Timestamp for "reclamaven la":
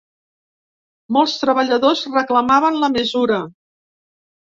2.17-2.93